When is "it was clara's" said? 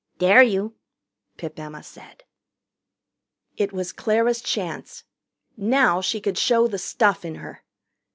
3.55-4.41